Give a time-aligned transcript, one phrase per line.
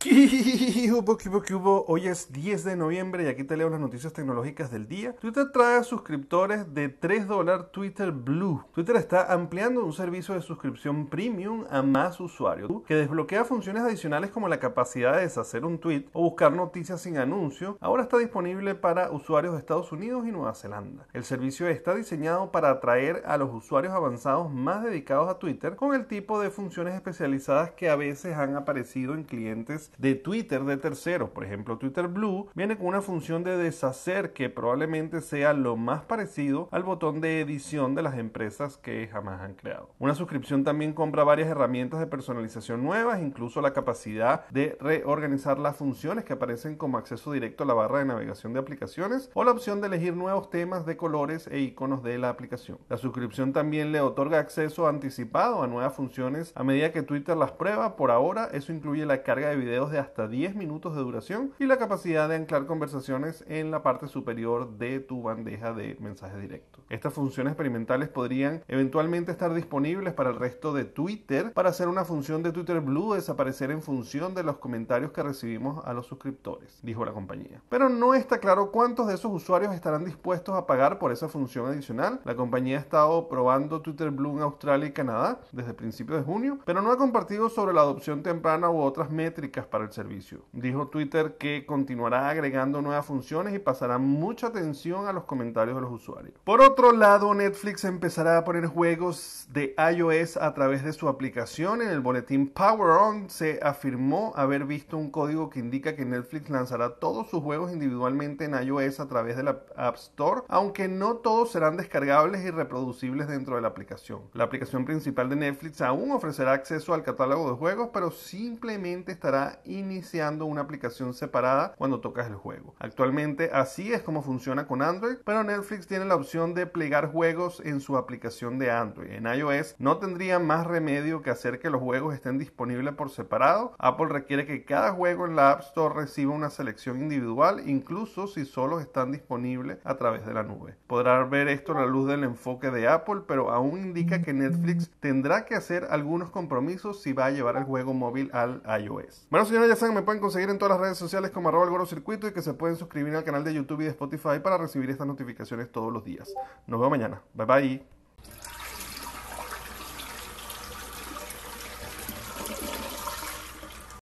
[0.00, 1.84] ¿Qué hubo, qué hubo?
[1.86, 5.14] Hoy es 10 de noviembre y aquí te leo las noticias tecnológicas del día.
[5.16, 8.64] Twitter trae suscriptores de 3 dólares Twitter Blue.
[8.72, 14.30] Twitter está ampliando un servicio de suscripción premium a más usuarios que desbloquea funciones adicionales
[14.30, 17.76] como la capacidad de deshacer un tweet o buscar noticias sin anuncio.
[17.78, 21.06] Ahora está disponible para usuarios de Estados Unidos y Nueva Zelanda.
[21.12, 25.94] El servicio está diseñado para atraer a los usuarios avanzados más dedicados a Twitter con
[25.94, 30.76] el tipo de funciones especializadas que a veces han aparecido en clientes de Twitter de
[30.76, 31.30] terceros.
[31.30, 36.02] Por ejemplo, Twitter Blue viene con una función de deshacer que probablemente sea lo más
[36.02, 39.90] parecido al botón de edición de las empresas que jamás han creado.
[39.98, 45.76] Una suscripción también compra varias herramientas de personalización nuevas, incluso la capacidad de reorganizar las
[45.76, 49.50] funciones que aparecen como acceso directo a la barra de navegación de aplicaciones o la
[49.50, 52.78] opción de elegir nuevos temas de colores e iconos de la aplicación.
[52.88, 57.52] La suscripción también le otorga acceso anticipado a nuevas funciones a medida que Twitter las
[57.52, 57.96] prueba.
[57.96, 61.64] Por ahora, eso incluye la carga de videos de hasta 10 minutos de duración y
[61.64, 66.84] la capacidad de anclar conversaciones en la parte superior de tu bandeja de mensajes directos.
[66.90, 72.04] Estas funciones experimentales podrían eventualmente estar disponibles para el resto de Twitter para hacer una
[72.04, 76.78] función de Twitter Blue desaparecer en función de los comentarios que recibimos a los suscriptores,
[76.82, 77.62] dijo la compañía.
[77.70, 81.66] Pero no está claro cuántos de esos usuarios estarán dispuestos a pagar por esa función
[81.66, 82.20] adicional.
[82.24, 86.58] La compañía ha estado probando Twitter Blue en Australia y Canadá desde principios de junio,
[86.66, 90.44] pero no ha compartido sobre la adopción temprana u otras métricas para el servicio.
[90.52, 95.82] Dijo Twitter que continuará agregando nuevas funciones y pasará mucha atención a los comentarios de
[95.82, 96.34] los usuarios.
[96.44, 101.82] Por otro lado, Netflix empezará a poner juegos de iOS a través de su aplicación.
[101.82, 106.50] En el boletín Power On se afirmó haber visto un código que indica que Netflix
[106.50, 111.16] lanzará todos sus juegos individualmente en iOS a través de la App Store, aunque no
[111.16, 114.22] todos serán descargables y reproducibles dentro de la aplicación.
[114.32, 119.59] La aplicación principal de Netflix aún ofrecerá acceso al catálogo de juegos, pero simplemente estará
[119.64, 122.74] iniciando una aplicación separada cuando tocas el juego.
[122.78, 127.62] Actualmente así es como funciona con Android, pero Netflix tiene la opción de plegar juegos
[127.64, 129.10] en su aplicación de Android.
[129.12, 133.74] En iOS no tendría más remedio que hacer que los juegos estén disponibles por separado.
[133.78, 138.44] Apple requiere que cada juego en la App Store reciba una selección individual, incluso si
[138.44, 140.76] solo están disponibles a través de la nube.
[140.86, 144.90] Podrá ver esto a la luz del enfoque de Apple, pero aún indica que Netflix
[145.00, 149.26] tendrá que hacer algunos compromisos si va a llevar el juego móvil al iOS.
[149.30, 151.86] Bueno, señores, ya saben, me pueden conseguir en todas las redes sociales como arroba el
[151.86, 154.88] Circuito y que se pueden suscribir al canal de YouTube y de Spotify para recibir
[154.90, 156.32] estas notificaciones todos los días.
[156.66, 157.22] Nos vemos mañana.
[157.34, 157.99] Bye bye.